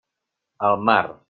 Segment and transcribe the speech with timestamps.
[0.69, 1.17] Al mar!